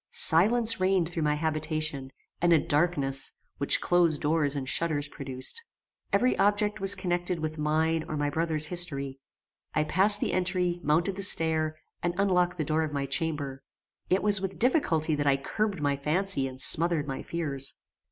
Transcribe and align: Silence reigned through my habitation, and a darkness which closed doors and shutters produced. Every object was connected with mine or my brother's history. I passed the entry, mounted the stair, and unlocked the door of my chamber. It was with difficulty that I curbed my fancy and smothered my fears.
Silence 0.13 0.79
reigned 0.79 1.07
through 1.07 1.21
my 1.21 1.35
habitation, 1.35 2.09
and 2.41 2.51
a 2.53 2.57
darkness 2.57 3.33
which 3.59 3.79
closed 3.79 4.19
doors 4.19 4.55
and 4.55 4.67
shutters 4.67 5.07
produced. 5.07 5.63
Every 6.11 6.35
object 6.39 6.79
was 6.81 6.95
connected 6.95 7.39
with 7.39 7.59
mine 7.59 8.03
or 8.07 8.17
my 8.17 8.31
brother's 8.31 8.65
history. 8.65 9.19
I 9.75 9.83
passed 9.83 10.19
the 10.19 10.33
entry, 10.33 10.79
mounted 10.81 11.17
the 11.17 11.21
stair, 11.21 11.77
and 12.01 12.15
unlocked 12.19 12.57
the 12.57 12.63
door 12.65 12.81
of 12.81 12.91
my 12.91 13.05
chamber. 13.05 13.61
It 14.09 14.23
was 14.23 14.41
with 14.41 14.57
difficulty 14.57 15.13
that 15.13 15.27
I 15.27 15.37
curbed 15.37 15.81
my 15.81 15.95
fancy 15.95 16.47
and 16.47 16.59
smothered 16.59 17.07
my 17.07 17.21
fears. 17.21 17.75